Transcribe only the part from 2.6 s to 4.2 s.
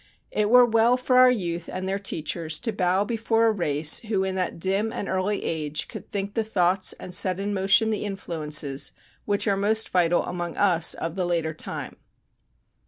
to bow before a race